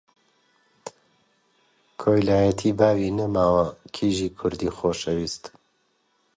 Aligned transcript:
کۆیلەتی 2.01 2.71
باوی 2.79 3.09
نەماوە، 3.17 3.65
کیژی 3.95 4.29
کوردی 4.37 4.73
خۆشەویست! 4.77 5.43